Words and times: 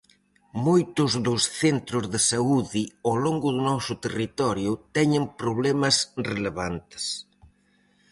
Moitos 0.65 1.11
dos 1.27 1.41
centros 1.61 2.05
de 2.13 2.19
saúde 2.31 2.81
ao 3.07 3.15
longo 3.25 3.47
do 3.55 3.61
noso 3.69 3.93
territorio 4.05 4.71
teñen 4.95 5.23
problemas 5.41 5.95
relevantes. 6.31 7.03